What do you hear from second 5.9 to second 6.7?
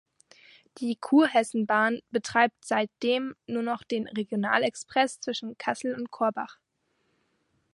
und Korbach.